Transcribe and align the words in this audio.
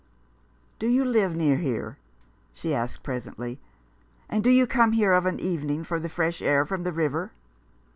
"Do 0.79 0.87
you 0.87 1.05
live 1.05 1.35
near 1.35 1.57
here?" 1.57 1.99
she 2.55 2.73
asked 2.73 3.03
presently, 3.03 3.59
"and 4.27 4.43
do 4.43 4.49
you 4.49 4.65
come 4.65 4.93
here 4.93 5.13
of 5.13 5.27
an 5.27 5.39
evening 5.39 5.83
for 5.83 5.99
the 5.99 6.09
fresh 6.09 6.41
air 6.41 6.65
from 6.65 6.81
the 6.81 6.91
river 6.91 7.33